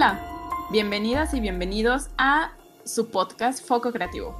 [0.00, 0.18] Hola,
[0.70, 2.52] bienvenidas y bienvenidos a
[2.86, 4.34] su podcast Foco Creativo.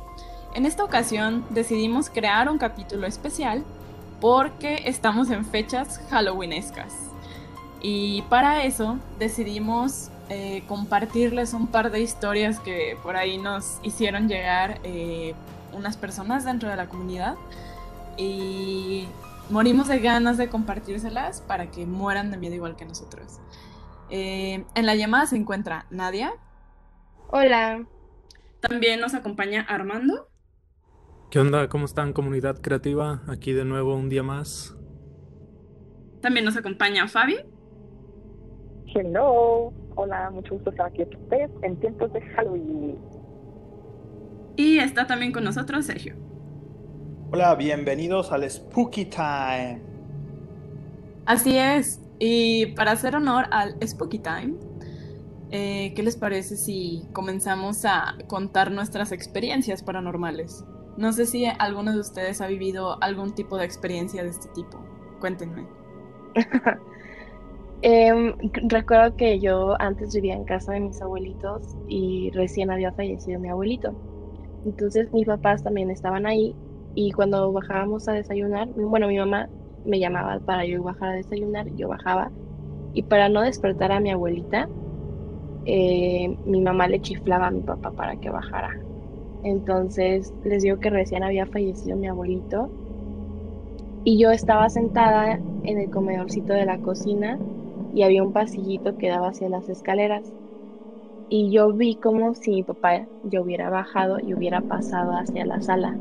[0.55, 3.63] En esta ocasión decidimos crear un capítulo especial
[4.23, 6.95] porque estamos en fechas halloweenescas.
[7.83, 14.29] Y para eso decidimos eh, compartirles un par de historias que por ahí nos hicieron
[14.29, 15.35] llegar eh,
[15.75, 17.35] unas personas dentro de la comunidad.
[18.17, 19.07] Y
[19.51, 23.41] morimos de ganas de compartírselas para que mueran de miedo igual que nosotros.
[24.11, 26.33] Eh, en la llamada se encuentra Nadia.
[27.29, 27.87] Hola.
[28.61, 30.29] También nos acompaña Armando.
[31.31, 31.69] ¿Qué onda?
[31.69, 33.23] ¿Cómo están, comunidad creativa?
[33.29, 34.77] Aquí de nuevo un día más.
[36.21, 37.37] También nos acompaña Fabi.
[38.95, 39.73] Hello.
[39.95, 42.99] Hola, mucho gusto estar aquí con ustedes en tiempos de Halloween.
[44.57, 46.17] Y está también con nosotros Sergio.
[47.33, 49.81] Hola, bienvenidos al Spooky Time.
[51.27, 52.01] Así es.
[52.21, 54.55] Y para hacer honor al Spooky Time,
[55.51, 60.65] eh, ¿qué les parece si comenzamos a contar nuestras experiencias paranormales?
[60.99, 64.79] No sé si alguno de ustedes ha vivido algún tipo de experiencia de este tipo.
[65.19, 65.67] Cuéntenme.
[67.83, 68.35] Em,
[68.69, 73.49] recuerdo que yo antes vivía en casa de mis abuelitos y recién había fallecido mi
[73.49, 73.95] abuelito.
[74.67, 76.55] Entonces mis papás también estaban ahí
[76.95, 79.49] y cuando bajábamos a desayunar, bueno, mi mamá
[79.85, 82.33] me llamaba para yo bajar a desayunar, yo bajaba
[82.93, 84.71] y para no despertar a mi abuelita,
[85.65, 88.71] eh, mi mamá le chiflaba a mi papá para que bajara.
[89.43, 92.73] Entonces les digo que recién había fallecido mi abuelito
[94.05, 97.41] y yo estaba sentada en el comedorcito de la cocina
[97.91, 100.35] y había un pasillito que daba hacia las escaleras.
[101.31, 105.61] Y yo vi como si mi papá yo hubiera bajado y hubiera pasado hacia la
[105.63, 106.01] sala.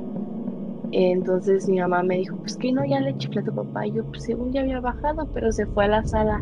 [0.91, 3.87] Entonces mi mamá me dijo, pues que no, ya le chiflé a tu papá.
[3.87, 6.41] Y yo, pues según ya había bajado, pero se fue a la sala.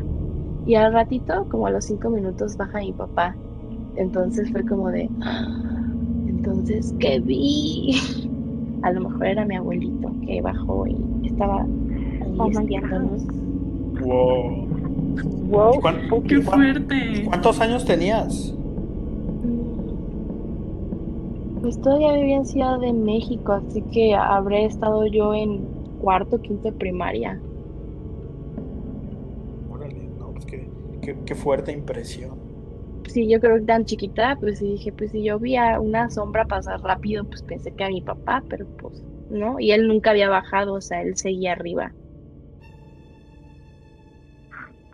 [0.66, 3.36] Y al ratito, como a los cinco minutos, baja mi papá.
[3.96, 5.48] Entonces fue como de, ah,
[6.28, 7.96] entonces, ¿qué vi?
[8.84, 13.24] A lo mejor era mi abuelito que bajó y estaba ahí espiándonos.
[14.02, 14.68] Wow.
[15.50, 16.24] Wow.
[16.28, 17.24] ¡Qué fuerte!
[17.26, 18.54] ¿Cuántos años tenías?
[21.68, 25.68] Pues todavía vivía en Ciudad de México, así que habré estado yo en
[25.98, 27.44] cuarto, quinto de primaria.
[29.70, 30.66] Órale, no, pues qué,
[31.02, 32.40] qué, qué fuerte impresión.
[33.10, 36.10] Sí, yo creo que tan chiquita, pues sí dije, pues si yo vi a una
[36.10, 40.12] sombra pasar rápido, pues pensé que a mi papá, pero pues no, y él nunca
[40.12, 41.94] había bajado, o sea, él seguía arriba.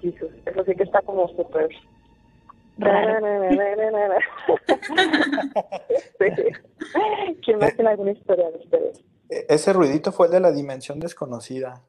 [0.01, 1.69] Eso sí que está como súper
[2.77, 3.19] Raro.
[6.19, 6.25] sí.
[7.43, 9.03] ¿Quién más tiene alguna historia de ustedes?
[9.29, 11.81] E- Ese ruidito fue el de la dimensión desconocida.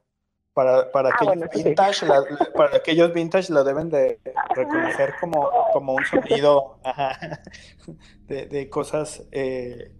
[0.53, 1.63] Para, para, Ah, aquellos bueno, sí.
[1.63, 4.21] vintage, la- la- para aquellos vintage lo deben de
[4.55, 7.41] reconocer como, como un sonido ajá,
[8.27, 9.91] de, de cosas eh,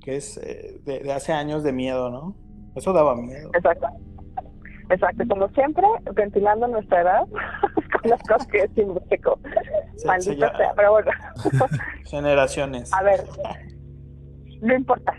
[0.00, 2.36] que es eh, de, de hace años de miedo, ¿no?
[2.76, 3.50] Eso daba miedo.
[3.54, 3.88] Exacto.
[4.90, 7.22] Exacto, como siempre, ventilando nuestra edad
[8.02, 9.38] con las cosas que decimos, chico.
[9.96, 11.10] Se- Maldita se sea, pero bueno,
[12.04, 12.92] Generaciones.
[12.92, 13.20] a ver,
[14.60, 15.12] no importa.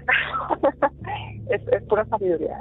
[1.50, 2.58] es, es pura sabiduría.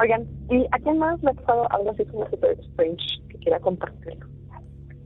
[0.00, 3.60] Oigan, ¿y a quién más le ha pasado algo así como super strange que quiera
[3.60, 4.26] compartirlo?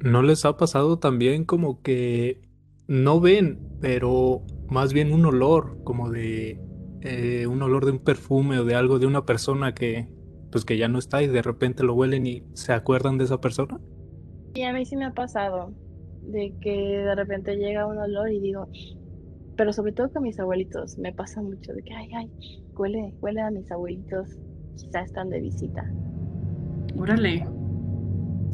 [0.00, 2.40] ¿No les ha pasado también como que
[2.86, 6.60] no ven, pero más bien un olor, como de
[7.00, 10.08] eh, un olor de un perfume o de algo de una persona que
[10.54, 13.40] pues que ya no está y de repente lo huelen y se acuerdan de esa
[13.40, 13.80] persona?
[14.54, 15.72] Y a mí sí me ha pasado
[16.22, 18.68] de que de repente llega un olor y digo,
[19.56, 22.30] pero sobre todo con mis abuelitos, me pasa mucho de que, ay, ay,
[22.76, 24.38] huele, huele a mis abuelitos,
[24.76, 25.92] quizá están de visita.
[26.96, 27.44] Órale.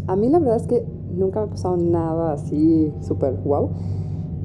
[0.06, 3.70] A mí la verdad es que nunca me ha pasado nada así súper wow.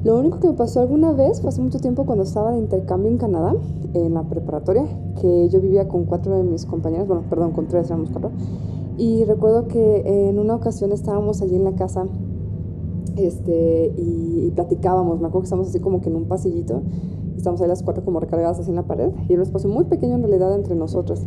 [0.06, 3.10] Lo único que me pasó alguna vez fue hace mucho tiempo cuando estaba de intercambio
[3.10, 3.56] en Canadá,
[3.92, 4.84] en la preparatoria,
[5.20, 8.30] que yo vivía con cuatro de mis compañeros, bueno, perdón, con tres éramos cuatro.
[8.96, 12.06] Y recuerdo que en una ocasión estábamos allí en la casa
[13.16, 16.82] este, y, platicábamos, me acuerdo que estábamos así como que en un pasillito,
[17.36, 19.86] estábamos ahí las cuatro como recargadas así en la pared, y era un espacio muy
[19.86, 21.22] pequeño en realidad entre nosotros.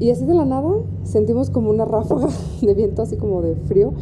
[0.00, 0.70] Y así de la nada
[1.02, 2.28] sentimos como una ráfaga
[2.62, 3.92] de viento, así como de frío.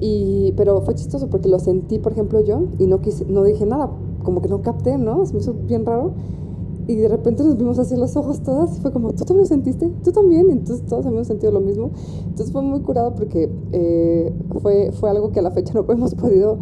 [0.00, 3.66] Y, pero fue chistoso porque lo sentí, por ejemplo, yo y no, quise, no dije
[3.66, 3.90] nada,
[4.22, 5.24] como que no capté, ¿no?
[5.26, 6.12] Se me hizo bien raro.
[6.86, 9.46] Y de repente nos vimos así los ojos todas y fue como, ¿tú también lo
[9.46, 9.92] sentiste?
[10.02, 10.50] ¿Tú también?
[10.50, 11.90] Entonces todos habíamos sentido lo mismo.
[12.20, 16.14] Entonces fue muy curado porque eh, fue, fue algo que a la fecha no hemos
[16.14, 16.58] podido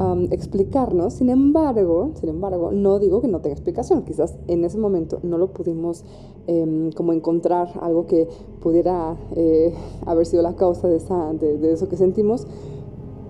[0.00, 1.14] um, explicarnos.
[1.14, 4.02] Sin embargo, sin embargo, no digo que no tenga explicación.
[4.04, 6.04] Quizás en ese momento no lo pudimos
[6.46, 8.28] eh, como encontrar algo que
[8.60, 9.74] pudiera eh,
[10.06, 12.46] haber sido la causa de, esa, de, de eso que sentimos.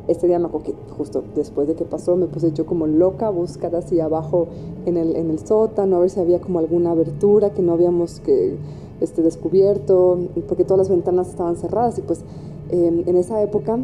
[0.09, 3.27] Este día me acuerdo que justo después de que pasó me puse yo como loca
[3.27, 4.47] a buscar así abajo
[4.85, 8.21] en el, en el sótano a ver si había como alguna abertura que no habíamos
[8.21, 8.57] que,
[9.01, 10.19] este, descubierto,
[10.49, 12.25] porque todas las ventanas estaban cerradas y pues
[12.71, 13.79] em, en esa época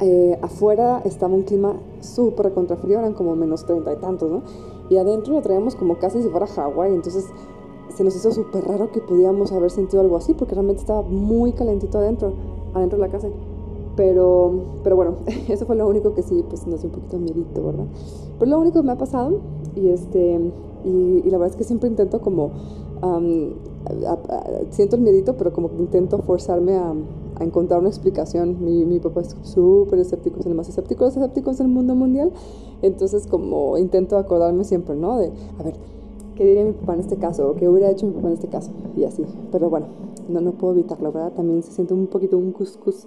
[0.00, 4.42] eh, afuera estaba un clima súper contrafrío, eran como menos treinta y tantos, ¿no?
[4.90, 7.26] Y adentro lo traíamos como casi si fuera Hawái, entonces
[7.94, 11.52] se nos hizo súper raro que pudiéramos haber sentido algo así, porque realmente estaba muy
[11.52, 12.32] calentito adentro,
[12.74, 13.28] adentro de la casa.
[13.96, 14.52] Pero,
[14.84, 15.14] pero bueno,
[15.48, 17.86] eso fue lo único que sí, pues nos dio un poquito de miedito, ¿verdad?
[18.38, 19.40] Pero lo único que me ha pasado,
[19.74, 20.38] y, este,
[20.84, 22.50] y, la verdad es que siempre intento como,
[24.70, 26.92] siento el miedito, pero como que intento forzarme a,
[27.38, 28.64] a encontrar una explicación.
[28.64, 31.94] Mi, mi papá es súper escéptico, es el más escéptico de los escépticos del mundo
[31.94, 32.32] mundial.
[32.82, 35.18] Entonces, como intento acordarme siempre, ¿no?
[35.18, 35.74] De, a ver,
[36.34, 37.50] ¿qué diría mi papá en este caso?
[37.50, 38.70] ¿O qué hubiera hecho mi papá en este caso?
[38.96, 39.24] Y así.
[39.52, 39.86] Pero bueno,
[40.28, 41.32] no, no puedo evitarlo, ¿verdad?
[41.32, 43.06] También se siente un poquito un cuscus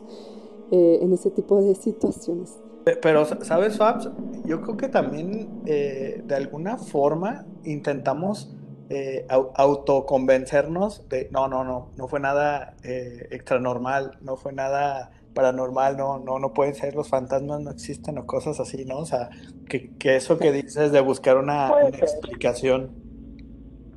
[0.72, 2.60] eh, en ese tipo de situaciones.
[3.02, 4.10] Pero, ¿sabes, Fabs?
[4.46, 8.56] Yo creo que también eh, de alguna forma intentamos
[8.90, 15.96] eh, autoconvencernos de no, no, no, no fue nada eh, extranormal, no fue nada paranormal,
[15.96, 18.98] no, no, no pueden ser los fantasmas, no existen o cosas así, ¿no?
[18.98, 19.30] O sea,
[19.70, 22.90] que, que eso que dices de buscar una, explicación.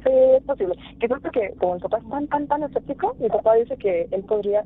[0.05, 0.75] Sí, es posible.
[1.01, 4.09] Que creo que como el papá es tan, tan, tan escéptico, mi papá dice que
[4.11, 4.63] él podría,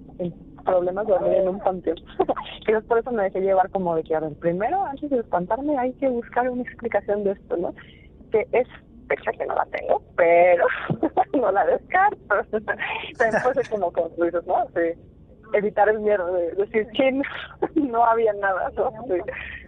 [0.66, 1.96] problemas, dormir en un panteón.
[2.66, 5.78] Quizás por eso me dejé llevar como de que, a ver, primero, antes de espantarme,
[5.78, 7.74] hay que buscar una explicación de esto, ¿no?
[8.30, 8.68] Que es
[9.08, 10.66] fecha que no la tengo, pero
[11.32, 12.34] no la descarto.
[13.18, 14.66] Después es como, como tú dices, ¿no?
[14.74, 15.00] Sí,
[15.54, 17.20] evitar el miedo de decir que
[17.74, 18.70] no, había nada.
[18.76, 18.90] ¿no?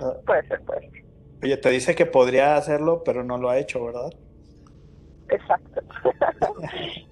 [0.01, 0.15] Ah.
[0.27, 1.05] Puede ser, puede ser.
[1.43, 4.11] Oye, te dice que podría hacerlo, pero no lo ha hecho, ¿verdad?
[5.31, 5.83] Exacto.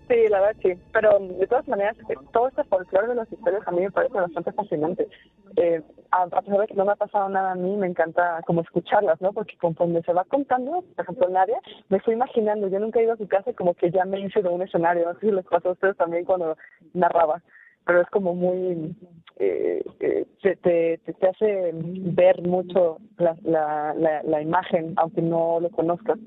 [0.08, 0.72] sí, la verdad sí.
[0.92, 4.14] Pero de todas maneras, eh, todo este folclore de las historias a mí me parece
[4.14, 5.08] bastante fascinante.
[5.56, 8.62] Eh, a, pesar de que no me ha pasado nada a mí, me encanta como
[8.62, 9.32] escucharlas, ¿no?
[9.32, 13.12] Porque conforme se va contando, por ejemplo, Nadia, me estoy imaginando, yo nunca he ido
[13.12, 15.44] a su casa como que ya me hice de un escenario, no sé si les
[15.44, 16.56] pasó a ustedes también cuando
[16.94, 17.42] narraba,
[17.84, 18.96] pero es como muy,
[19.38, 25.60] eh, eh te, te, te, hace ver mucho la, la, la, la imagen, aunque no
[25.60, 26.18] lo conozcas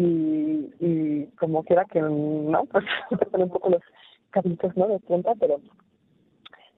[0.00, 2.84] y, y como quiera que no, pues
[3.30, 3.82] ponen un poco los
[4.30, 4.88] cabitos, ¿no?
[4.88, 5.60] De punta, pero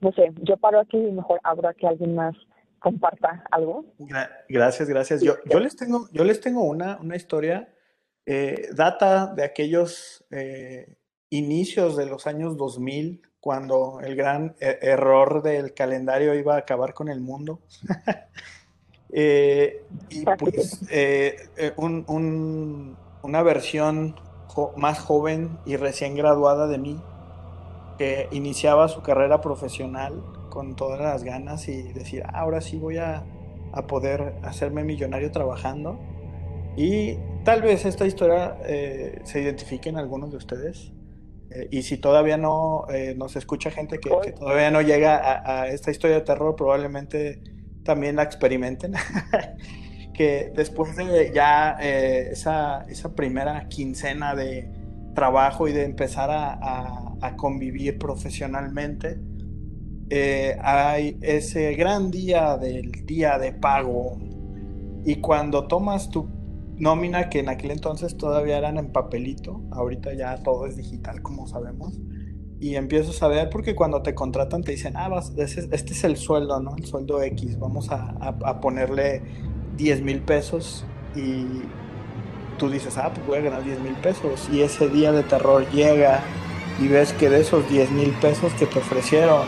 [0.01, 2.35] no sé, yo paro aquí y mejor abro a que alguien más
[2.81, 3.85] comparta algo.
[4.49, 5.23] gracias, gracias.
[5.23, 7.73] Yo, yo les tengo, yo les tengo una, una historia,
[8.27, 10.97] eh, data de aquellos eh,
[11.31, 16.95] inicios de los años 2000, cuando el gran e-, error del calendario iba a acabar
[16.95, 17.61] con el mundo.
[19.15, 20.81] Eh, y pues
[21.77, 24.17] un, un, una versión
[24.77, 27.01] más joven y recién graduada de mí,
[27.99, 32.99] que iniciaba su carrera profesional con todas las ganas y decir, ah, ahora sí voy
[32.99, 33.25] a,
[33.89, 35.99] poder hacerme millonario trabajando.
[36.77, 40.93] Y tal vez esta historia eh, se identifique en algunos de ustedes.
[41.51, 45.69] Eh, y si todavía no eh, nos escucha gente que, todavía no llega a, a,
[45.69, 47.41] esta historia de terror, probablemente
[47.83, 48.93] también la experimenten.
[50.13, 54.71] que después de ya eh, esa, esa, primera quincena de
[55.15, 59.21] trabajo y de empezar a, convivir profesionalmente,
[60.11, 64.19] eh, hay ese gran día del día de pago.
[65.05, 66.29] Y cuando tomas tu
[66.77, 71.47] nómina, que en aquel entonces todavía eran en papelito, ahorita ya todo es digital, como
[71.47, 72.01] sabemos,
[72.59, 76.17] y empiezas a ver, porque cuando te contratan te dicen, ah, vas, este es el
[76.17, 76.77] sueldo, ¿no?
[76.77, 79.23] El sueldo X, vamos a, a ponerle
[79.77, 81.63] 10 mil pesos y
[82.59, 84.49] tú dices, ah, pues voy a ganar 10 mil pesos.
[84.51, 86.23] Y ese día de terror llega
[86.79, 89.47] y ves que de esos 10 mil pesos que te ofrecieron,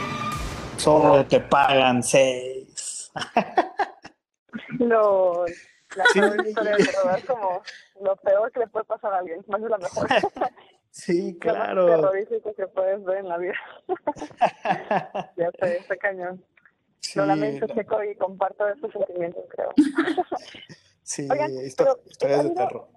[0.77, 3.13] solo te pagan 6.
[4.79, 5.45] No,
[5.97, 6.05] la
[6.47, 7.63] historia de verdad es como
[8.01, 10.09] lo peor que le puede pasar a alguien, más de la mejor.
[10.95, 11.87] Sí, claro.
[11.89, 13.55] Lo más terrorífico que puedes ver en la vida.
[15.37, 16.45] ya sé, este cañón.
[17.05, 19.69] Sí, lo lamento, Checo, y comparto esos sentimientos, creo.
[21.03, 21.29] sí,
[21.67, 22.89] historias de terror.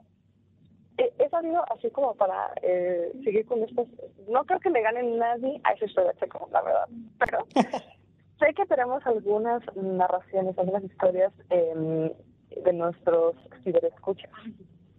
[0.98, 3.86] He sabido así como para eh, seguir con estos.
[4.30, 6.88] No creo que le gane nadie a esa historia, Checo, la verdad.
[7.20, 7.40] Pero
[8.40, 12.16] sé que tenemos algunas narraciones, algunas historias eh,
[12.64, 13.36] de nuestros
[13.66, 14.32] ciberescuchas.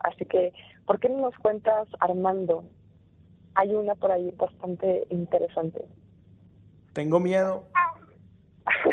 [0.00, 0.52] Así que,
[0.86, 2.62] ¿por qué no nos cuentas, Armando?
[3.54, 5.82] Hay una por ahí bastante interesante.
[6.92, 7.64] Tengo miedo.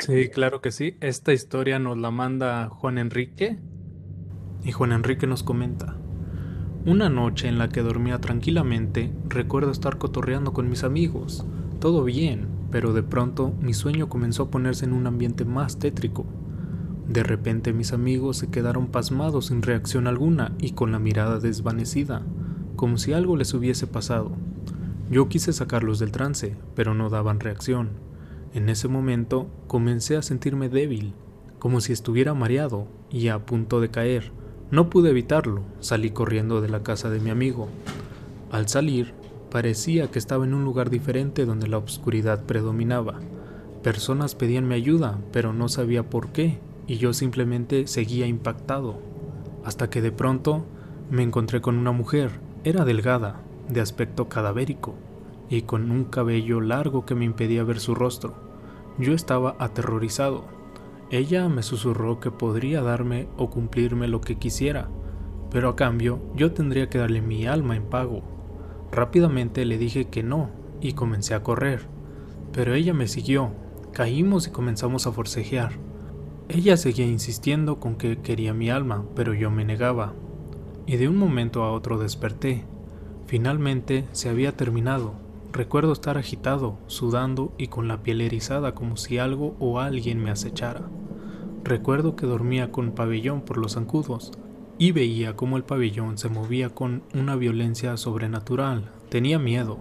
[0.00, 0.96] Sí, claro que sí.
[1.00, 3.58] Esta historia nos la manda Juan Enrique.
[4.64, 5.96] Y Juan Enrique nos comenta.
[6.84, 11.44] Una noche en la que dormía tranquilamente, recuerdo estar cotorreando con mis amigos.
[11.80, 16.26] Todo bien, pero de pronto mi sueño comenzó a ponerse en un ambiente más tétrico.
[17.08, 22.22] De repente mis amigos se quedaron pasmados sin reacción alguna y con la mirada desvanecida,
[22.76, 24.32] como si algo les hubiese pasado.
[25.10, 28.05] Yo quise sacarlos del trance, pero no daban reacción.
[28.56, 31.12] En ese momento comencé a sentirme débil,
[31.58, 34.32] como si estuviera mareado y a punto de caer.
[34.70, 37.68] No pude evitarlo, salí corriendo de la casa de mi amigo.
[38.50, 39.12] Al salir,
[39.50, 43.20] parecía que estaba en un lugar diferente donde la oscuridad predominaba.
[43.82, 49.02] Personas pedían mi ayuda, pero no sabía por qué, y yo simplemente seguía impactado,
[49.66, 50.64] hasta que de pronto
[51.10, 52.30] me encontré con una mujer,
[52.64, 54.94] era delgada, de aspecto cadavérico,
[55.50, 58.45] y con un cabello largo que me impedía ver su rostro.
[58.98, 60.44] Yo estaba aterrorizado.
[61.10, 64.88] Ella me susurró que podría darme o cumplirme lo que quisiera,
[65.50, 68.22] pero a cambio yo tendría que darle mi alma en pago.
[68.90, 70.50] Rápidamente le dije que no
[70.80, 71.86] y comencé a correr,
[72.52, 73.50] pero ella me siguió.
[73.92, 75.72] Caímos y comenzamos a forcejear.
[76.48, 80.14] Ella seguía insistiendo con que quería mi alma, pero yo me negaba.
[80.86, 82.64] Y de un momento a otro desperté.
[83.26, 85.25] Finalmente se había terminado.
[85.56, 90.30] Recuerdo estar agitado, sudando y con la piel erizada como si algo o alguien me
[90.30, 90.82] acechara.
[91.64, 94.32] Recuerdo que dormía con pabellón por los zancudos
[94.76, 98.90] y veía cómo el pabellón se movía con una violencia sobrenatural.
[99.08, 99.78] Tenía miedo.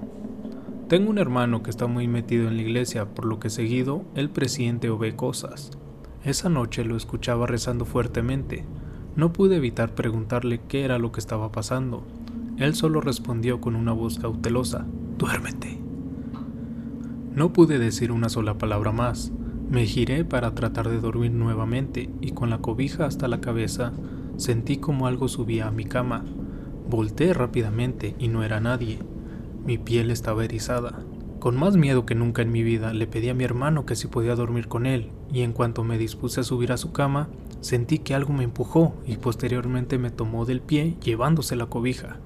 [0.87, 4.29] Tengo un hermano que está muy metido en la iglesia, por lo que seguido él
[4.29, 5.71] presiente o ve cosas.
[6.23, 8.63] Esa noche lo escuchaba rezando fuertemente.
[9.17, 12.05] No pude evitar preguntarle qué era lo que estaba pasando.
[12.57, 14.85] Él solo respondió con una voz cautelosa,
[15.17, 15.77] duérmete.
[17.33, 19.31] No pude decir una sola palabra más.
[19.69, 23.93] Me giré para tratar de dormir nuevamente y con la cobija hasta la cabeza
[24.37, 26.23] sentí como algo subía a mi cama.
[26.89, 28.99] Volté rápidamente y no era nadie.
[29.65, 30.99] Mi piel estaba erizada.
[31.39, 34.07] Con más miedo que nunca en mi vida le pedí a mi hermano que si
[34.07, 37.29] podía dormir con él, y en cuanto me dispuse a subir a su cama,
[37.61, 42.17] sentí que algo me empujó y posteriormente me tomó del pie llevándose la cobija.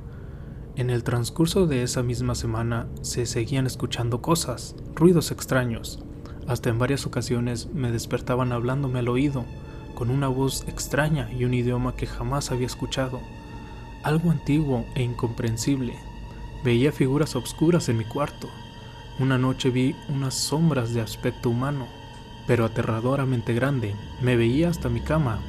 [0.79, 6.00] En el transcurso de esa misma semana se seguían escuchando cosas, ruidos extraños.
[6.48, 9.43] Hasta en varias ocasiones me despertaban hablándome al oído,
[9.93, 13.19] con una voz extraña y un idioma que jamás había escuchado.
[14.03, 15.95] Algo antiguo e incomprensible.
[16.63, 18.48] Veía figuras obscuras en mi cuarto,
[19.19, 21.88] una noche vi unas sombras de aspecto humano,
[22.48, 23.95] pero aterradoramente grande.
[24.21, 25.41] Me veía hasta mi cama.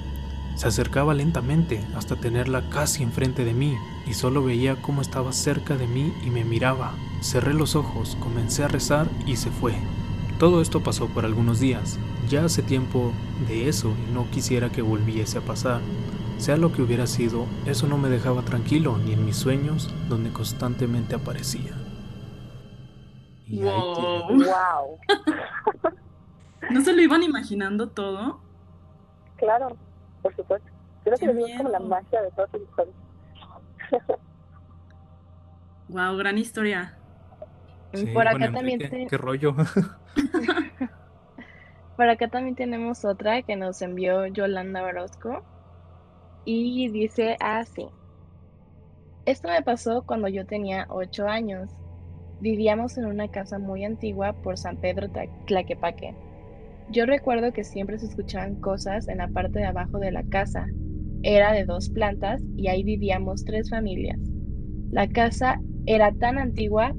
[0.54, 3.76] Se acercaba lentamente hasta tenerla casi enfrente de mí
[4.06, 6.92] y solo veía cómo estaba cerca de mí y me miraba.
[7.22, 9.74] Cerré los ojos, comencé a rezar y se fue.
[10.38, 11.98] Todo esto pasó por algunos días.
[12.28, 13.12] Ya hace tiempo
[13.48, 15.80] de eso y no quisiera que volviese a pasar.
[16.38, 20.32] Sea lo que hubiera sido, eso no me dejaba tranquilo ni en mis sueños donde
[20.32, 21.74] constantemente aparecía.
[23.48, 24.98] wow.
[26.70, 28.40] ¿No se lo iban imaginando todo?
[29.36, 29.76] Claro,
[30.22, 30.68] por supuesto.
[31.04, 32.96] Creo que es como la magia de todas las historias.
[35.88, 36.96] wow, gran historia.
[38.12, 39.54] por acá también ¿Qué rollo?
[41.96, 45.42] por acá también tenemos otra que nos envió Yolanda Orozco
[46.44, 47.88] y dice así.
[49.26, 51.70] Esto me pasó cuando yo tenía 8 años.
[52.40, 55.08] Vivíamos en una casa muy antigua por San Pedro
[55.46, 56.14] Tlaquepaque.
[56.92, 60.66] Yo recuerdo que siempre se escuchaban cosas en la parte de abajo de la casa.
[61.22, 64.18] Era de dos plantas y ahí vivíamos tres familias.
[64.90, 66.92] La casa era tan antigua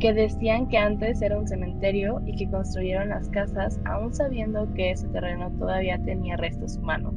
[0.00, 4.90] que decían que antes era un cementerio y que construyeron las casas aún sabiendo que
[4.90, 7.14] ese terreno todavía tenía restos humanos.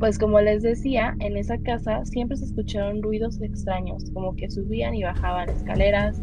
[0.00, 4.94] Pues como les decía, en esa casa siempre se escucharon ruidos extraños, como que subían
[4.94, 6.22] y bajaban escaleras,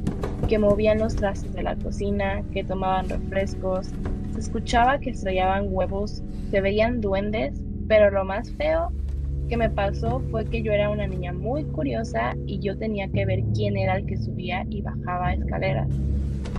[0.50, 3.92] que movían los trastes de la cocina, que tomaban refrescos,
[4.34, 8.92] se escuchaba que estrellaban huevos, se veían duendes, pero lo más feo
[9.48, 13.28] que me pasó fue que yo era una niña muy curiosa y yo tenía que
[13.28, 15.88] ver quién era el que subía y bajaba escaleras.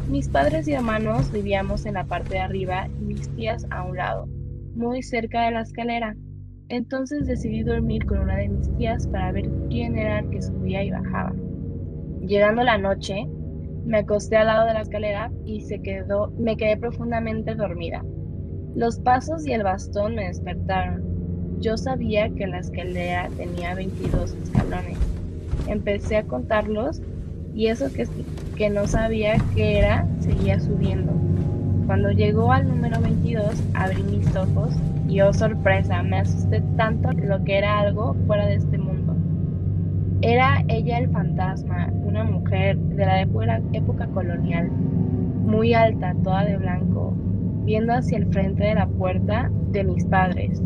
[0.09, 3.97] Mis padres y hermanos vivíamos en la parte de arriba y mis tías a un
[3.97, 4.29] lado,
[4.77, 6.15] muy cerca de la escalera.
[6.71, 10.85] Entonces decidí dormir con una de mis tías para ver quién era el que subía
[10.85, 11.33] y bajaba.
[12.21, 13.27] Llegando la noche,
[13.87, 18.05] me acosté al lado de la escalera y se quedó, me quedé profundamente dormida.
[18.75, 21.59] Los pasos y el bastón me despertaron.
[21.59, 24.99] Yo sabía que la escalera tenía 22 escalones.
[25.69, 27.01] Empecé a contarlos
[27.55, 28.07] y eso que,
[28.57, 31.13] que no sabía qué era seguía subiendo.
[31.87, 34.75] Cuando llegó al número 22 abrí mis ojos
[35.09, 39.17] y oh sorpresa, me asusté tanto lo que era algo fuera de este mundo.
[40.21, 47.15] Era ella el fantasma, una mujer de la época colonial, muy alta, toda de blanco,
[47.65, 50.63] viendo hacia el frente de la puerta de mis padres.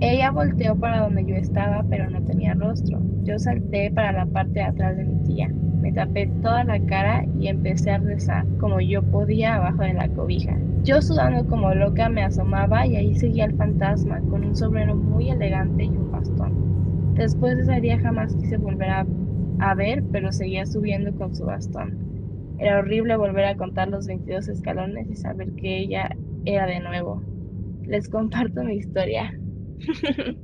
[0.00, 3.00] Ella volteó para donde yo estaba, pero no tenía rostro.
[3.24, 5.48] Yo salté para la parte de atrás de mi tía.
[5.80, 10.08] Me tapé toda la cara y empecé a rezar como yo podía abajo de la
[10.08, 10.56] cobija.
[10.86, 15.30] Yo sudando como loca me asomaba y ahí seguía el fantasma con un sombrero muy
[15.30, 17.14] elegante y un bastón.
[17.14, 19.06] Después de ese día jamás quise volver a,
[19.58, 21.98] a ver, pero seguía subiendo con su bastón.
[22.60, 26.08] Era horrible volver a contar los 22 escalones y saber que ella
[26.44, 27.20] era de nuevo.
[27.82, 29.36] Les comparto mi historia.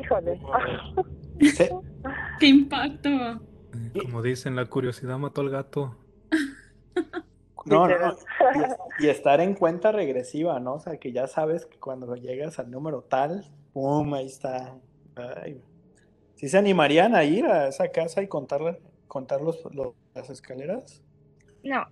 [0.00, 0.40] Híjole.
[1.38, 1.68] Sí.
[2.40, 3.08] ¡Qué impacto!
[4.02, 5.96] Como dicen, la curiosidad mató al gato.
[7.64, 8.16] No, no, Literal.
[8.98, 10.74] y, y estar en cuenta regresiva, ¿no?
[10.74, 14.14] O sea, que ya sabes que cuando llegas al número tal, ¡pum!
[14.14, 14.74] Ahí está.
[15.16, 15.62] Ay.
[16.34, 21.02] ¿Sí se animarían a ir a esa casa y contar, contar los, los- las escaleras?
[21.62, 21.86] No,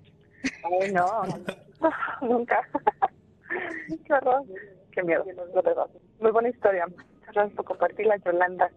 [0.81, 1.23] Ay, no.
[2.23, 2.69] Nunca.
[4.07, 4.43] Qué horror.
[4.91, 5.25] Qué miedo.
[6.19, 6.87] Muy buena historia.
[6.87, 8.71] Muchas gracias por compartirla, Yolanda.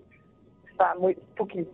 [0.70, 1.68] Está muy spooky.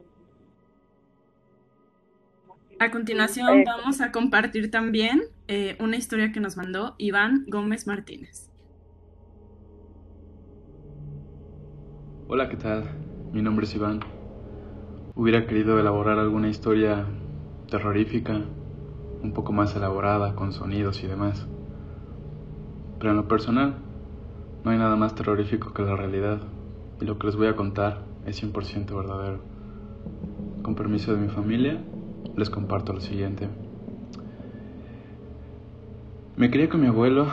[2.81, 8.49] A continuación vamos a compartir también eh, una historia que nos mandó Iván Gómez Martínez.
[12.29, 12.85] Hola, ¿qué tal?
[13.33, 13.99] Mi nombre es Iván.
[15.13, 17.05] Hubiera querido elaborar alguna historia
[17.69, 18.45] terrorífica,
[19.23, 21.49] un poco más elaborada, con sonidos y demás.
[22.97, 23.75] Pero en lo personal,
[24.63, 26.39] no hay nada más terrorífico que la realidad,
[27.01, 29.41] y lo que les voy a contar es 100% verdadero.
[30.61, 31.83] Con permiso de mi familia,
[32.35, 33.47] les comparto lo siguiente.
[36.35, 37.27] Me crié con mi abuelo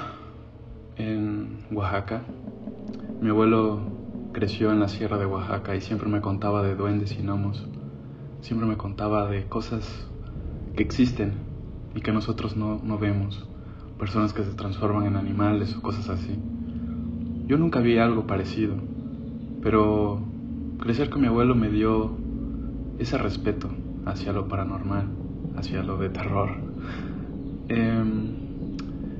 [0.96, 2.22] en Oaxaca.
[3.20, 3.80] Mi abuelo
[4.32, 7.66] creció en la sierra de Oaxaca y siempre me contaba de duendes y gnomos.
[8.40, 10.08] Siempre me contaba de cosas
[10.74, 11.34] que existen
[11.94, 13.48] y que nosotros no, no vemos.
[13.98, 16.36] Personas que se transforman en animales o cosas así.
[17.46, 18.74] Yo nunca vi algo parecido,
[19.62, 20.20] pero
[20.80, 22.10] crecer con mi abuelo me dio
[22.98, 23.70] ese respeto
[24.06, 25.08] hacia lo paranormal,
[25.56, 26.50] hacia lo de terror.
[27.68, 28.46] Em,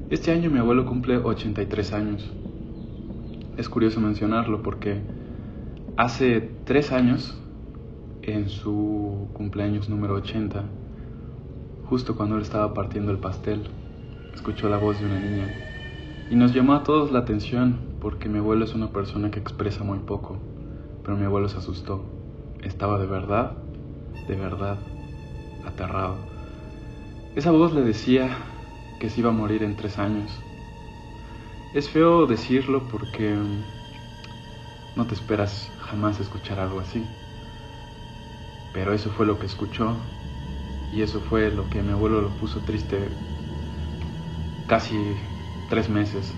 [0.09, 2.33] este año mi abuelo cumple 83 años.
[3.57, 5.03] Es curioso mencionarlo porque
[5.96, 7.37] hace tres años,
[8.22, 10.64] en su cumpleaños número 80,
[11.85, 13.62] justo cuando él estaba partiendo el pastel,
[14.35, 15.49] escuchó la voz de una niña
[16.31, 19.85] y nos llamó a todos la atención porque mi abuelo es una persona que expresa
[19.85, 20.38] muy poco,
[21.03, 22.05] pero mi abuelo se asustó.
[22.62, 23.57] Estaba de verdad,
[24.27, 24.79] de verdad,
[25.65, 26.19] aterrado.
[27.35, 28.37] Esa voz le decía
[28.99, 30.31] que se iba a morir en tres años.
[31.75, 33.63] Es feo decirlo porque mm,
[34.97, 37.05] no te esperas jamás escuchar algo así.
[38.73, 39.97] Pero eso fue lo que escuchó
[40.93, 43.11] y eso fue lo que mi abuelo lo puso triste
[44.67, 44.97] casi
[45.69, 46.33] tres meses.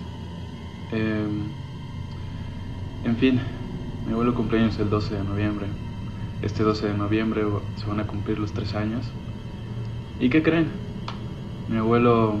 [0.91, 1.49] Em,
[3.03, 3.41] en fin,
[4.05, 5.88] mi abuelo cumpleaños el 12 de noviembre.
[6.41, 7.43] Este 12 de noviembre
[7.75, 9.05] se van a cumplir los tres años.
[10.19, 10.71] ¿Y qué creen?
[11.67, 12.35] Mi abuelo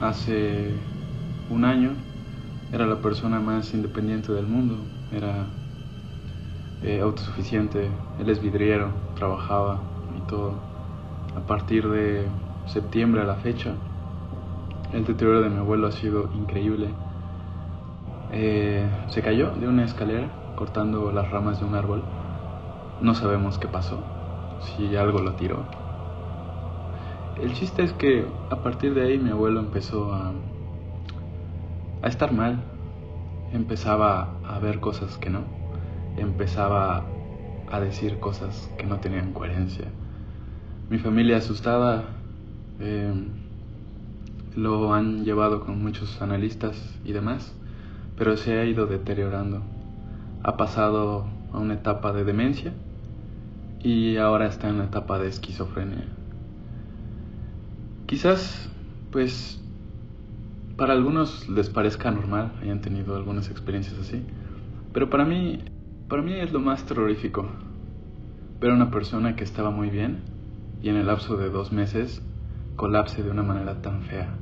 [0.00, 0.74] hace
[1.50, 1.90] un año
[2.72, 4.76] era la persona más independiente del mundo.
[5.12, 5.46] Era
[6.82, 7.90] eh, autosuficiente.
[8.20, 9.80] Él es vidriero, trabajaba
[10.16, 10.54] y todo.
[11.36, 12.26] A partir de
[12.66, 13.74] septiembre a la fecha,
[14.92, 16.90] el deterioro de mi abuelo ha sido increíble.
[18.32, 22.02] Eh, se cayó de una escalera cortando las ramas de un árbol.
[23.00, 24.04] No sabemos qué pasó,
[24.60, 25.64] si algo lo tiró.
[27.40, 30.34] El chiste es que a partir de ahí mi abuelo empezó a,
[32.02, 32.62] estar mal.
[33.54, 35.44] Empezaba a ver cosas que no.
[36.18, 37.06] Empezaba
[37.70, 39.86] a decir cosas que no tenían coherencia.
[40.90, 42.04] Mi familia asustada
[42.80, 43.14] eh,
[44.54, 47.56] lo han llevado con muchos analistas y demás,
[48.18, 49.62] pero se ha ido deteriorando.
[50.42, 52.74] Ha pasado a una etapa de demencia
[53.82, 56.04] y ahora está en la etapa de esquizofrenia.
[58.06, 58.68] Quizás,
[59.10, 59.62] pues,
[60.76, 64.22] para algunos les parezca normal, hayan tenido algunas experiencias así,
[64.92, 65.60] pero para mí,
[66.08, 67.48] para mí es lo más terrorífico.
[68.60, 70.18] Ver a una persona que estaba muy bien
[70.82, 72.22] y en el lapso de dos meses
[72.76, 74.34] colapse de una manera tan fea.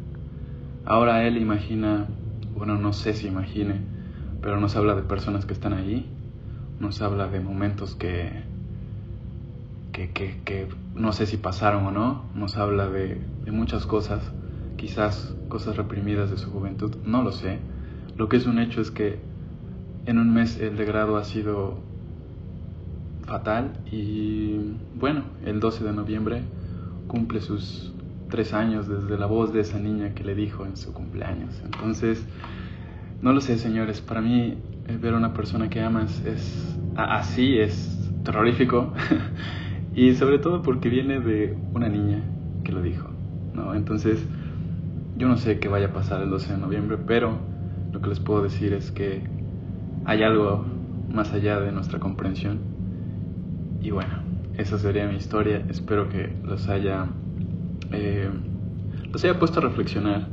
[0.85, 2.07] Ahora él imagina,
[2.57, 3.81] bueno, no sé si imagine,
[4.40, 6.07] pero nos habla de personas que están ahí,
[6.81, 8.44] nos habla de momentos que,
[9.92, 14.33] que, que, que no sé si pasaron o no, nos habla de, de muchas cosas,
[14.77, 17.59] quizás cosas reprimidas de su juventud, no lo sé.
[18.16, 19.18] Lo que es un hecho es que
[20.07, 21.79] en un mes el degrado ha sido
[23.27, 24.57] fatal y
[24.94, 26.42] bueno, el 12 de noviembre
[27.07, 27.92] cumple sus
[28.31, 31.61] tres años desde la voz de esa niña que le dijo en su cumpleaños.
[31.64, 32.27] Entonces,
[33.20, 37.59] no lo sé, señores, para mí eh, ver a una persona que amas es así,
[37.59, 38.92] es terrorífico.
[39.98, 42.22] y sobre todo porque viene de una niña
[42.62, 43.08] que lo dijo,
[43.52, 43.74] ¿no?
[43.74, 44.24] Entonces,
[45.16, 47.37] yo no sé qué vaya a pasar el 12 de noviembre, pero
[47.90, 49.24] lo que les puedo decir es que
[50.04, 50.64] hay algo
[51.12, 52.61] más allá de nuestra comprensión.
[53.82, 54.22] Y bueno,
[54.56, 55.66] esa sería mi historia.
[55.68, 57.08] Espero que los haya,
[57.90, 58.30] eh,
[59.11, 60.28] los haya puesto a reflexionar.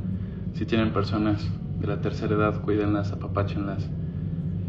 [0.54, 1.44] Si tienen personas
[1.80, 3.90] de la tercera edad, cuídenlas, apapáchenlas.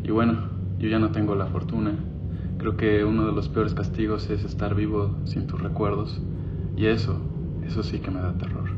[0.03, 1.91] Y bueno, yo ya no tengo la fortuna.
[2.58, 6.20] Creo que uno de los peores castigos es estar vivo sin tus recuerdos.
[6.76, 7.20] Y eso,
[7.65, 8.70] eso sí que me da terror.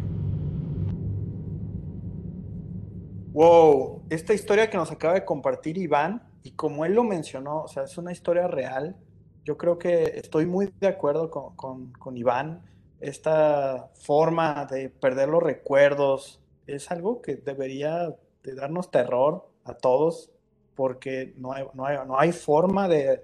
[3.32, 7.68] Wow, esta historia que nos acaba de compartir Iván, y como él lo mencionó, o
[7.68, 8.98] sea, es una historia real.
[9.46, 12.64] Yo creo que estoy muy de acuerdo con, con Iván.
[13.00, 18.14] Esta forma de perder los recuerdos es algo que debería
[18.44, 20.32] de darnos terror a todos,
[20.76, 23.24] porque no hay, no hay, no hay forma de,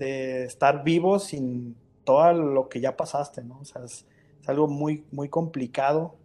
[0.00, 3.60] de, estar vivo sin todo lo que ya pasaste, ¿no?
[3.60, 4.06] O sea, es,
[4.40, 6.16] es algo muy, muy complicado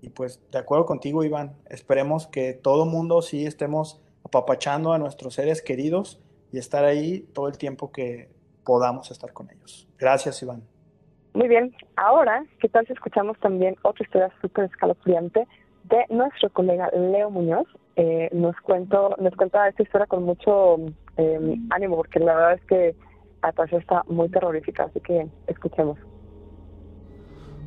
[0.00, 5.34] y pues de acuerdo contigo, Iván, esperemos que todo mundo sí estemos apapachando a nuestros
[5.34, 6.20] seres queridos
[6.52, 8.28] y estar ahí todo el tiempo que
[8.64, 9.88] podamos estar con ellos.
[9.98, 10.62] Gracias, Iván.
[11.34, 15.46] Muy bien, ahora, ¿qué tal si escuchamos también otra historia súper escalofriante
[15.84, 17.66] de nuestro colega Leo Muñoz?
[17.96, 20.76] Eh, nos, cuento, nos cuenta esta historia con mucho
[21.16, 22.96] eh, ánimo, porque la verdad es que
[23.42, 25.98] atrás está muy terrorífica, así que escuchemos.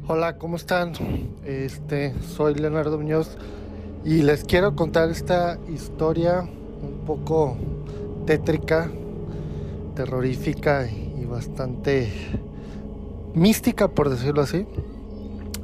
[0.07, 0.93] Hola, ¿cómo están?
[1.45, 3.37] Este, soy Leonardo Muñoz
[4.03, 7.55] y les quiero contar esta historia un poco
[8.25, 8.89] tétrica,
[9.95, 12.11] terrorífica y bastante
[13.33, 14.65] mística, por decirlo así.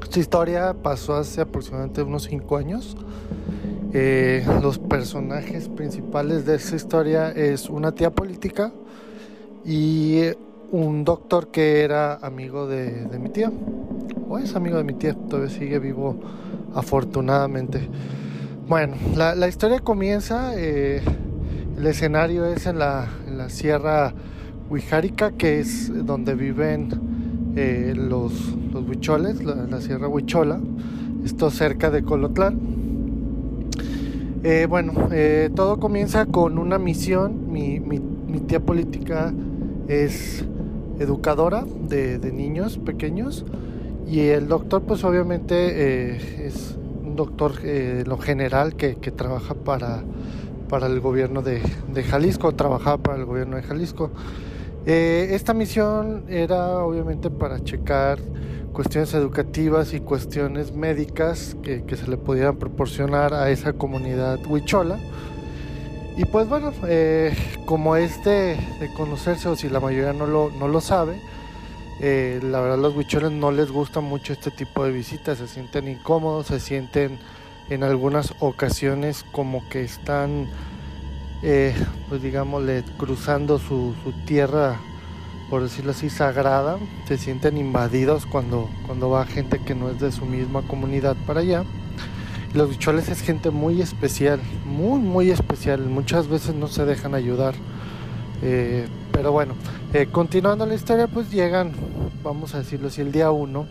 [0.03, 2.95] Esta historia pasó hace aproximadamente unos 5 años.
[3.93, 8.71] Eh, los personajes principales de esta historia es una tía política
[9.67, 10.21] y
[10.71, 13.51] un doctor que era amigo de, mi tía
[14.29, 16.15] o es amigo de mi tía, todavía sigue vivo
[16.73, 17.89] afortunadamente.
[18.67, 21.01] Bueno, la, historia comienza, eh,
[21.77, 23.09] el escenario es en la,
[23.49, 24.13] Sierra
[24.69, 26.89] Huijárica, que es donde viven
[27.55, 28.33] eh, los,
[28.73, 30.59] los huicholes, la, Sierra Huichola,
[31.25, 32.59] esto cerca de Colotlán.
[34.43, 34.93] Eh, bueno,
[35.55, 37.81] todo comienza con una misión, mi,
[38.47, 39.33] tía política
[39.87, 40.45] es
[40.99, 43.45] educadora de, de niños pequeños
[44.09, 50.01] y el doctor, pues obviamente eh, es un doctor eh, lo general que, trabaja para,
[50.69, 51.59] para el gobierno de,
[52.03, 54.11] Jalisco, trabajaba para el gobierno de Jalisco.
[54.85, 58.19] Eh, esta misión era obviamente para checar
[58.71, 64.99] cuestiones educativas y cuestiones médicas que, se le pudieran proporcionar a esa comunidad huichola.
[66.17, 66.73] Y pues bueno,
[67.65, 68.57] como es de,
[68.95, 71.21] conocerse, o si la mayoría no lo, no lo sabe,
[71.99, 75.87] eh, la verdad los huicholes no les gusta mucho este tipo de visitas, se sienten
[75.87, 77.19] incómodos, se sienten
[77.69, 80.47] en algunas ocasiones como que están,
[81.43, 81.75] eh,
[82.09, 83.93] pues digámosle, cruzando su,
[84.25, 84.79] tierra,
[85.51, 90.11] por decirlo así, sagrada, se sienten invadidos cuando, cuando va gente que no es de
[90.11, 91.63] su misma comunidad para allá.
[92.57, 97.53] Los huicholes es gente muy especial, muy, muy especial, muchas veces no se dejan ayudar.
[98.41, 99.53] Eh, pero bueno,
[99.93, 101.71] eh, continuando la historia, pues llegan,
[102.23, 103.67] vamos a decirlo así, el día uno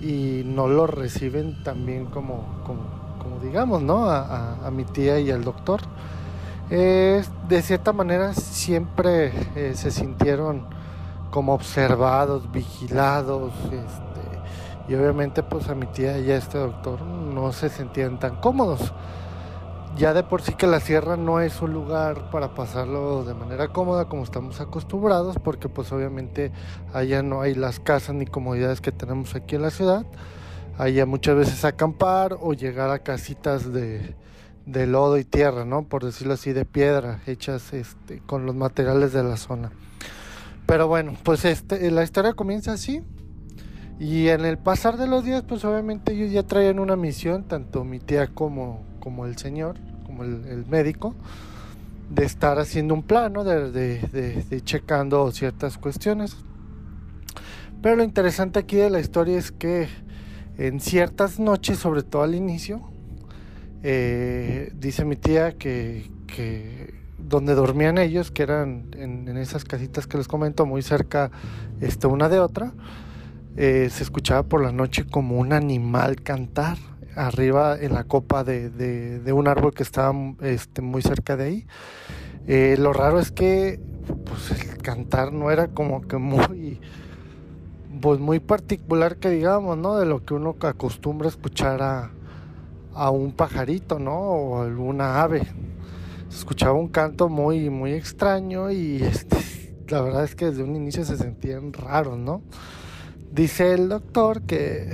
[0.00, 4.08] y no lo reciben también como, como, digamos, ¿no?
[4.08, 5.80] A, mi tía y al doctor.
[6.68, 10.64] de cierta manera siempre eh, se sintieron
[11.30, 14.05] como observados, vigilados, este,
[14.88, 18.92] y obviamente pues a mi tía y a este doctor no se sentían tan cómodos
[19.96, 23.68] ya de por sí que la sierra no es un lugar para pasarlo de manera
[23.68, 26.52] cómoda como estamos acostumbrados, porque pues obviamente
[26.92, 30.04] allá no hay las casas ni comodidades que tenemos aquí en la ciudad.
[30.76, 34.14] Allá muchas veces acampar o llegar a casitas de,
[34.66, 35.84] lodo y tierra, ¿no?
[35.88, 39.72] Por decirlo así, de piedra, hechas este, con los materiales de la zona.
[40.66, 43.02] Pero bueno, pues este, la historia comienza así.
[43.98, 47.84] Y en el pasar de los días, pues obviamente ellos ya traían una misión, tanto
[47.84, 51.14] mi tía como, como el señor, como el, médico,
[52.10, 56.36] de estar haciendo un plano, de, de, checando ciertas cuestiones.
[57.80, 59.88] Pero lo interesante aquí de la historia es que
[60.58, 62.80] en ciertas noches, sobre todo al inicio,
[63.82, 66.10] eh, dice mi tía que,
[67.18, 71.30] donde dormían ellos, que eran en, esas casitas que les comento, muy cerca
[71.80, 72.72] este, una de otra,
[73.56, 76.76] eh, se escuchaba por la noche como un animal cantar
[77.14, 81.66] arriba en la copa de, un árbol que estaba este, muy cerca de ahí.
[82.46, 83.80] Eh, lo raro es que
[84.24, 86.80] pues, el cantar no era como que muy
[88.00, 89.96] pues muy particular que digamos, ¿no?
[89.96, 92.10] De lo que uno acostumbra escuchar a,
[92.94, 94.12] a un pajarito, ¿no?
[94.12, 95.42] O alguna ave.
[96.28, 99.38] Se escuchaba un canto muy, muy extraño y este,
[99.88, 102.42] la verdad es que desde un inicio se sentían raros, ¿no?
[103.32, 104.92] Dice el doctor que,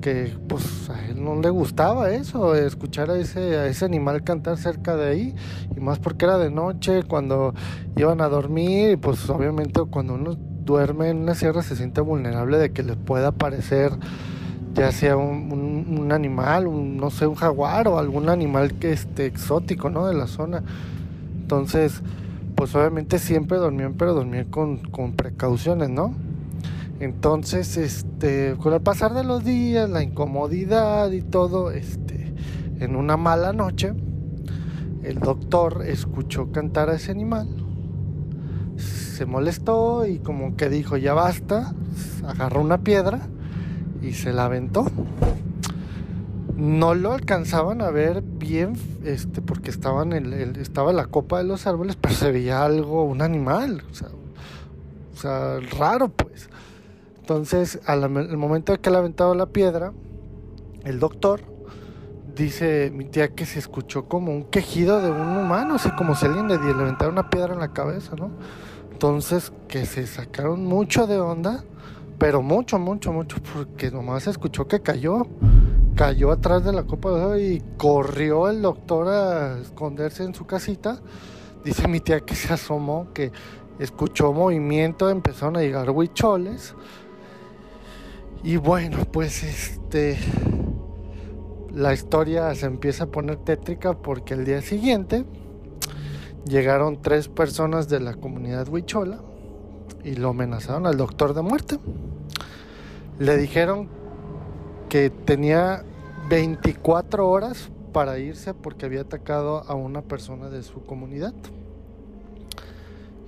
[0.00, 4.56] que pues a él no le gustaba eso, escuchar a ese, a ese animal cantar
[4.58, 5.34] cerca de ahí,
[5.76, 7.54] y más porque era de noche, cuando
[7.96, 12.58] iban a dormir, y pues obviamente cuando uno duerme en una sierra se siente vulnerable
[12.58, 13.92] de que le pueda aparecer
[14.74, 19.90] ya sea un, animal, un, no sé, un jaguar o algún animal que esté exótico,
[19.90, 20.06] ¿no?
[20.06, 20.62] De la zona.
[21.40, 22.02] Entonces,
[22.54, 26.14] pues obviamente siempre dormían, pero dormían con, con precauciones, ¿no?
[27.00, 32.34] Entonces, este, con el pasar de los días, la incomodidad y todo, este,
[32.78, 33.94] en una mala noche,
[35.02, 37.48] el doctor escuchó cantar a ese animal,
[38.76, 41.74] se molestó y como que dijo, ya basta,
[42.26, 43.20] agarró una piedra
[44.02, 44.84] y se la aventó.
[46.54, 51.44] No lo alcanzaban a ver bien, este, porque estaban en el, estaba la copa de
[51.44, 54.10] los árboles, pero se veía algo, un animal, o sea
[55.78, 56.48] raro pues.
[57.30, 59.92] Entonces, al, momento de que le aventaba la piedra,
[60.82, 61.42] el doctor
[62.34, 66.26] dice mi tía que se escuchó como un quejido de un humano, así como si
[66.26, 68.32] alguien le, le aventara una piedra en la cabeza, ¿no?
[68.90, 71.62] Entonces, que se sacaron mucho de onda
[72.18, 75.28] pero mucho, mucho, mucho, porque nomás escuchó que cayó.
[75.94, 81.00] Cayó atrás de la copa y corrió el doctor a esconderse en su casita.
[81.64, 83.30] Dice mi tía que se asomó, que
[83.78, 86.74] escuchó movimiento, empezaron a llegar huicholes.
[88.42, 90.18] Y bueno, pues este.
[91.72, 95.24] La historia se empieza a poner tétrica porque el día siguiente
[96.44, 99.20] llegaron tres personas de la comunidad huichola
[100.02, 101.78] y lo amenazaron al doctor de muerte.
[103.20, 103.88] Le dijeron
[104.88, 105.84] que tenía
[106.28, 111.34] 24 horas para irse porque había atacado a una persona de su comunidad.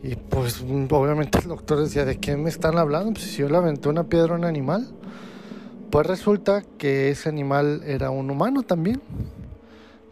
[0.02, 3.12] Y pues obviamente el doctor decía, ¿de quién me están hablando?
[3.12, 4.88] Pues si yo le aventé una piedra a un animal.
[5.92, 9.02] Pues resulta que ese animal era un humano también.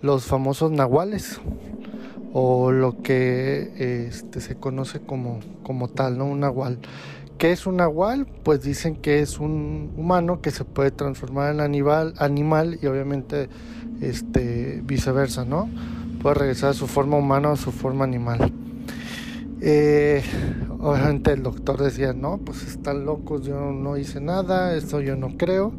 [0.03, 1.40] Los famosos nahuales
[2.35, 6.27] o lo que este, se conoce como, como tal, ¿no?
[6.27, 6.81] Un nahual.
[7.38, 8.27] ¿Qué es un nahual?
[8.27, 13.49] Pues dicen que es un humano que se puede transformar en animal, y obviamente
[14.03, 15.71] este, viceversa, ¿no?
[16.21, 18.53] Puede regresar a su forma humana o a su forma animal.
[19.62, 20.23] Eh,
[20.79, 25.37] obviamente el doctor decía, no, pues están locos, yo no hice nada, esto yo no
[25.37, 25.73] creo.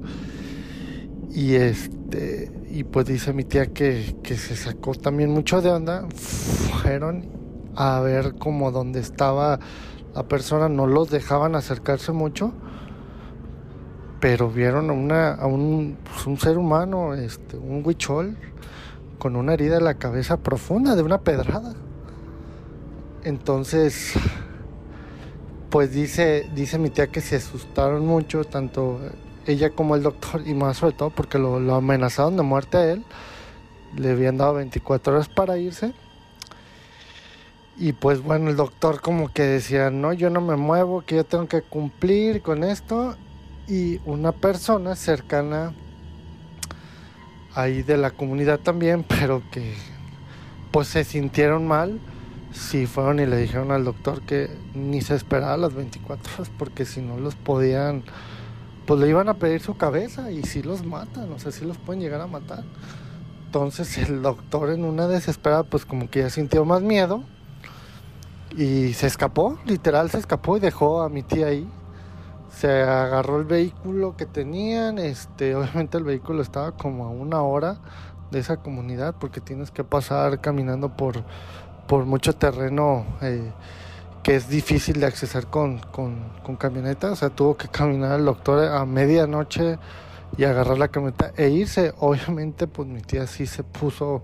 [1.31, 6.07] Y este y pues dice mi tía que, se sacó también mucho de onda.
[6.15, 7.29] Fueron
[7.75, 9.59] a ver como donde estaba
[10.15, 12.53] la persona, no los dejaban acercarse mucho,
[14.19, 18.37] pero vieron a, una, a un, pues, un ser humano, este, un huichol,
[19.19, 21.75] con una herida en la cabeza profunda de una pedrada.
[23.23, 24.13] Entonces,
[25.69, 28.99] pues dice, dice mi tía que se asustaron mucho, tanto
[29.45, 33.05] ella como el doctor, y más sobre todo porque lo, amenazaron de muerte a él.
[33.95, 35.93] Le habían dado 24 horas para irse.
[37.77, 41.23] Y pues bueno, el doctor como que decía, no, yo no me muevo, que yo
[41.23, 43.15] tengo que cumplir con esto.
[43.67, 45.73] Y una persona cercana
[47.53, 49.73] ahí de la comunidad también, pero que
[50.71, 51.99] pues se sintieron mal,
[52.51, 56.85] sí fueron y le dijeron al doctor que ni se esperaba las 24 horas porque
[56.85, 58.03] si no los podían
[58.85, 61.77] pues le iban a pedir su cabeza y si los matan, o sea, si los
[61.77, 62.63] pueden llegar a matar.
[63.45, 67.23] Entonces el doctor en una desesperada pues como que ya sintió más miedo
[68.57, 71.69] y se escapó, literal se escapó y dejó a mi tía ahí.
[72.49, 77.79] Se agarró el vehículo que tenían, este, obviamente el vehículo estaba como a una hora
[78.29, 81.23] de esa comunidad porque tienes que pasar caminando por,
[81.91, 83.51] por mucho terreno eh,
[84.23, 87.11] que es difícil de accesar con, con, con, camioneta.
[87.11, 89.77] O sea, tuvo que caminar al doctor a medianoche
[90.37, 91.93] y agarrar la camioneta e irse.
[91.99, 94.23] Obviamente, pues mi tía sí se puso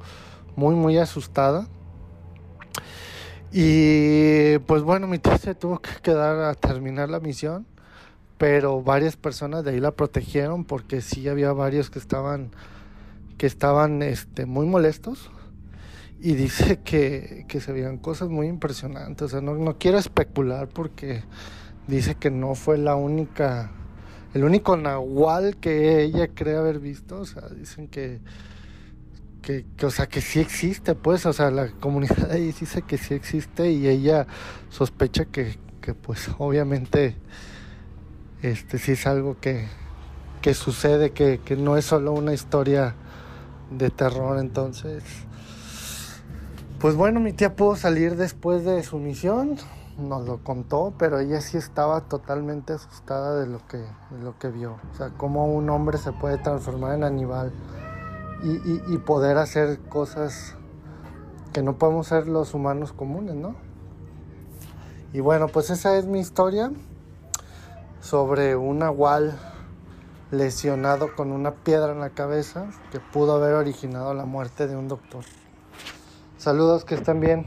[0.55, 1.67] muy, muy asustada.
[3.51, 7.65] Y pues bueno, mi tía se tuvo que quedar a terminar la misión,
[8.37, 12.49] pero varias personas de ahí la protegieron porque sí había varios que estaban
[13.37, 15.29] que estaban este, muy molestos
[16.19, 19.25] y dice que, se veían cosas muy impresionantes.
[19.25, 21.23] O sea, no, no quiero especular porque
[21.87, 23.71] dice que no fue la única,
[24.33, 27.21] el único nahual que ella cree haber visto.
[27.21, 28.19] O sea, dicen que,
[29.41, 33.13] que, o sea, que sí existe, pues, o sea, la comunidad ahí dice que sí
[33.13, 34.27] existe y ella
[34.69, 37.15] sospecha que, que pues, obviamente,
[38.41, 39.67] este sí es algo que,
[40.41, 42.95] que sucede, que, que no es solo una historia
[43.71, 45.03] de terror, entonces,
[46.79, 49.57] pues bueno, mi tía pudo salir después de su misión,
[49.97, 54.49] nos lo contó, pero ella sí estaba totalmente asustada de lo que, de lo que
[54.49, 54.77] vio.
[54.93, 57.51] O sea, cómo un hombre se puede transformar en animal
[58.43, 60.55] y, y, poder hacer cosas
[61.51, 63.55] que no podemos ser los humanos comunes, ¿no?
[65.13, 66.71] Y bueno, pues esa es mi historia
[67.99, 69.39] sobre un agual
[70.29, 74.87] lesionado con una piedra en la cabeza que pudo haber originado la muerte de un
[74.87, 75.23] doctor.
[76.47, 77.45] Saludos, que estén bien.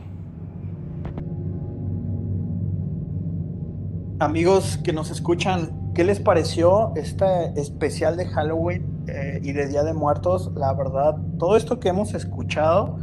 [4.19, 9.85] Amigos que nos escuchan, ¿qué les pareció este especial de Halloween eh, y de Día
[9.85, 10.53] de Muertos?
[10.55, 12.99] La verdad, todo esto que hemos escuchado,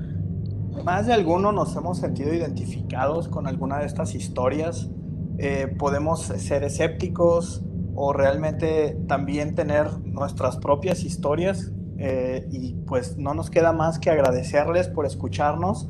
[0.85, 4.91] más de alguno nos hemos sentido identificados con alguna de estas historias.
[5.39, 7.63] Eh, podemos ser escépticos
[7.95, 14.09] o realmente también tener nuestras propias historias eh, y pues no nos queda más que
[14.09, 15.89] agradecerles por escucharnos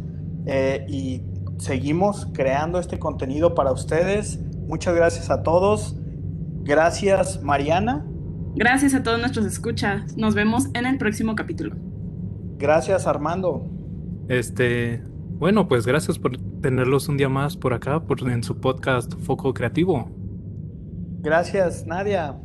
[0.87, 1.23] y
[1.57, 5.95] seguimos creando este contenido para ustedes Muchas gracias a todos.
[6.63, 8.05] Gracias, Mariana.
[8.55, 10.17] Gracias a todos nuestros escuchas.
[10.17, 11.75] Nos vemos en el próximo capítulo.
[12.57, 13.65] Gracias, Armando.
[14.27, 15.01] Este,
[15.39, 19.53] bueno, pues gracias por tenerlos un día más por acá, por, en su podcast Foco
[19.53, 20.09] Creativo.
[21.21, 22.35] Gracias, Nadia.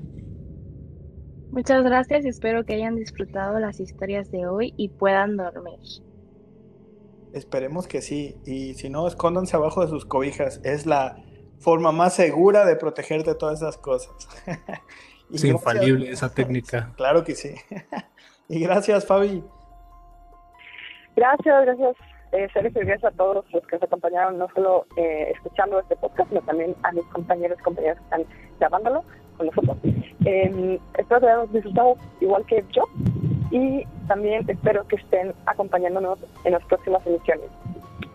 [1.52, 5.78] Muchas gracias y espero que hayan disfrutado las historias de hoy y puedan dormir.
[7.34, 8.36] Esperemos que sí.
[8.46, 10.62] Y si no, escóndanse abajo de sus cobijas.
[10.64, 11.16] Es la
[11.58, 14.14] forma más segura de proteger de todas esas cosas.
[15.30, 16.90] es infalible esa técnica.
[16.96, 17.54] claro que sí.
[18.48, 19.44] y gracias, Fabi.
[21.14, 21.96] Gracias, gracias.
[22.32, 26.30] Eh, y gracias a todos los que nos acompañaron, no solo eh, escuchando este podcast,
[26.30, 28.24] sino también a mis compañeros y compañeras que están
[28.58, 29.04] grabándolo
[29.42, 29.94] con nosotros.
[30.24, 32.84] Eh, espero que hayan disfrutado igual que yo
[33.50, 37.46] y también espero que estén acompañándonos en las próximas emisiones.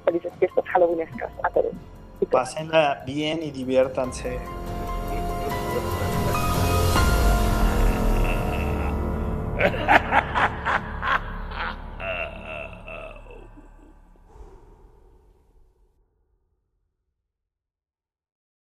[0.05, 1.73] Felices fiestas halloweenescas a todos.
[2.31, 4.39] Pásenla bien y diviértanse.